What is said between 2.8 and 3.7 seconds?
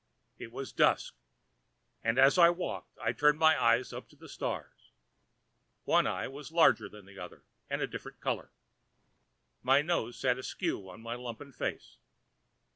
I turned my